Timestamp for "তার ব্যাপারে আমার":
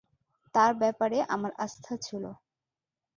0.55-1.51